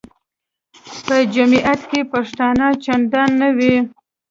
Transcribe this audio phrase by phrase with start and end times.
[1.05, 3.75] په جمیعت کې پښتانه چندان نه وو.